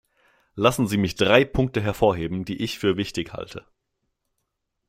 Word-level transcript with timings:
Lassen 0.55 0.87
Sie 0.87 0.97
mich 0.97 1.13
drei 1.13 1.45
Punkte 1.45 1.79
hervorheben, 1.79 2.43
die 2.43 2.63
ich 2.63 2.79
für 2.79 2.97
wichtig 2.97 3.33
halte. 3.33 3.67